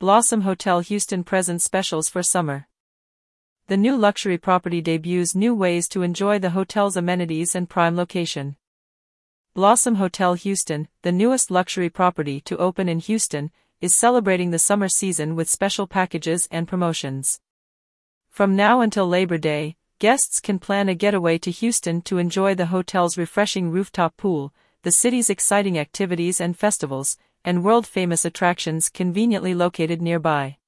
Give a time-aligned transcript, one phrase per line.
[0.00, 2.68] Blossom Hotel Houston presents specials for summer.
[3.66, 8.54] The new luxury property debuts new ways to enjoy the hotel's amenities and prime location.
[9.54, 13.50] Blossom Hotel Houston, the newest luxury property to open in Houston,
[13.80, 17.40] is celebrating the summer season with special packages and promotions.
[18.30, 22.66] From now until Labor Day, guests can plan a getaway to Houston to enjoy the
[22.66, 27.16] hotel's refreshing rooftop pool, the city's exciting activities and festivals,
[27.48, 30.58] and world famous attractions conveniently located nearby.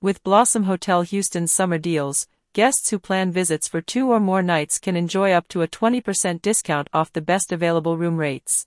[0.00, 4.80] With Blossom Hotel Houston's summer deals, guests who plan visits for two or more nights
[4.80, 8.66] can enjoy up to a 20% discount off the best available room rates.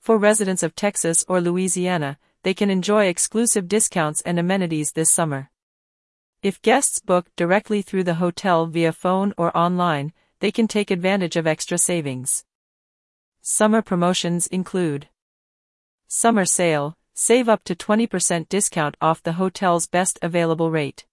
[0.00, 5.50] For residents of Texas or Louisiana, they can enjoy exclusive discounts and amenities this summer.
[6.40, 11.34] If guests book directly through the hotel via phone or online, they can take advantage
[11.34, 12.44] of extra savings.
[13.42, 15.08] Summer promotions include
[16.10, 21.04] Summer Sale, save up to 20% discount off the hotel's best available rate.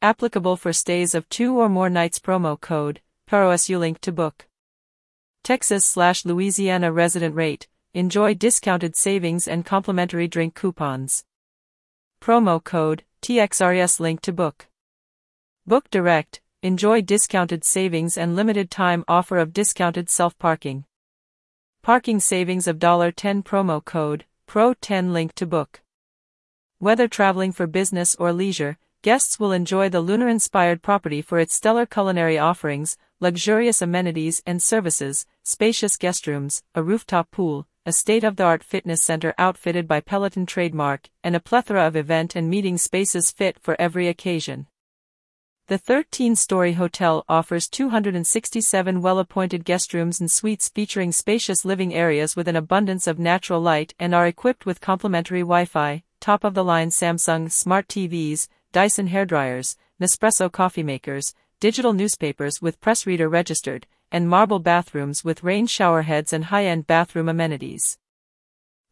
[0.00, 4.46] Applicable for stays of two or more nights promo code, PAROSU link to book.
[5.42, 11.24] Texas slash Louisiana resident rate, enjoy discounted savings and complimentary drink coupons.
[12.20, 14.68] Promo code, TXRS link to book.
[15.66, 20.38] Book direct, enjoy discounted savings and limited time offer of discounted self
[21.86, 22.18] parking.
[22.18, 25.82] Savings of $10 promo code, PRO10 link to book.
[26.80, 31.54] Whether traveling for business or leisure, guests will enjoy the lunar inspired property for its
[31.54, 38.24] stellar culinary offerings, luxurious amenities and services, spacious guest rooms, a rooftop pool, a state
[38.24, 42.50] of the art fitness center outfitted by Peloton trademark, and a plethora of event and
[42.50, 44.66] meeting spaces fit for every occasion.
[45.68, 51.92] The 13 story hotel offers 267 well appointed guest rooms and suites featuring spacious living
[51.92, 56.44] areas with an abundance of natural light and are equipped with complimentary Wi Fi, top
[56.44, 63.28] of the line Samsung smart TVs, Dyson hairdryers, Nespresso coffee makers, digital newspapers with PressReader
[63.28, 67.98] registered, and marble bathrooms with rain shower heads and high end bathroom amenities.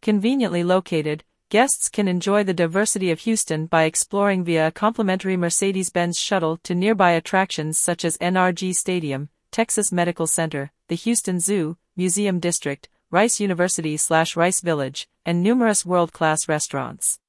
[0.03, 1.23] Conveniently located,
[1.55, 6.57] guests can enjoy the diversity of Houston by exploring via a complimentary Mercedes Benz shuttle
[6.65, 12.89] to nearby attractions such as NRG Stadium, Texas Medical Center, the Houston Zoo, Museum District,
[13.09, 17.21] Rice University slash Rice Village, and numerous world class restaurants.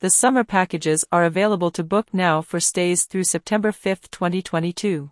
[0.00, 5.10] The summer packages are available to book now for stays through September 5, 2022.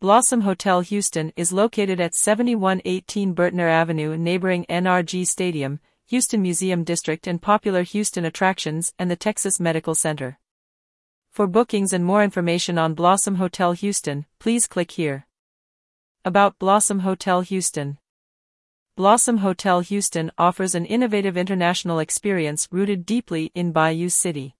[0.00, 5.78] Blossom Hotel Houston is located at 7118 Bertner Avenue neighboring NRG Stadium,
[6.10, 10.40] Houston Museum District and popular Houston attractions and the Texas Medical Center.
[11.30, 15.28] For bookings and more information on Blossom Hotel Houston, please click here.
[16.24, 17.98] About Blossom Hotel Houston.
[18.96, 24.56] Blossom Hotel Houston offers an innovative international experience rooted deeply in Bayou City.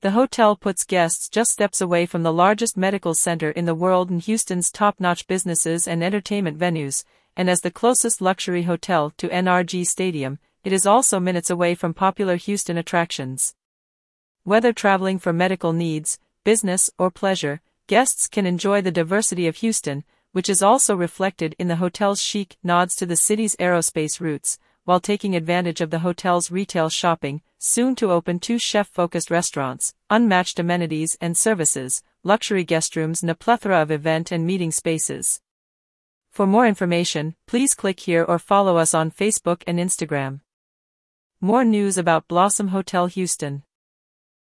[0.00, 4.08] The hotel puts guests just steps away from the largest medical center in the world
[4.08, 7.04] and Houston's top notch businesses and entertainment venues,
[7.36, 11.94] and as the closest luxury hotel to NRG Stadium, it is also minutes away from
[11.94, 13.54] popular Houston attractions.
[14.44, 20.04] Whether traveling for medical needs, business, or pleasure, guests can enjoy the diversity of Houston,
[20.32, 25.00] which is also reflected in the hotel's chic nods to the city's aerospace roots, while
[25.00, 30.58] taking advantage of the hotel's retail shopping, soon to open two chef focused restaurants, unmatched
[30.58, 35.40] amenities and services, luxury guest rooms, and a plethora of event and meeting spaces.
[36.30, 40.40] For more information, please click here or follow us on Facebook and Instagram.
[41.44, 43.64] More news about Blossom Hotel Houston.